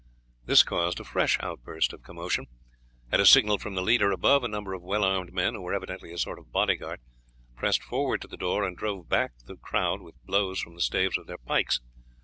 [0.45, 2.47] This caused a fresh outburst of commotion.
[3.11, 5.75] At a signal from the leader above a number of well armed men, who were
[5.75, 7.01] evidently a sort of body guard,
[7.55, 11.19] pressed forward to the door and drove back the crowd with blows from the staves
[11.19, 11.81] of their pikes.